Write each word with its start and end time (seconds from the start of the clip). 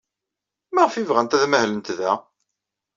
Maɣef 0.73 0.93
ay 0.95 1.05
bɣant 1.09 1.35
ad 1.35 1.43
mahlent 1.47 1.93
da? 1.97 2.13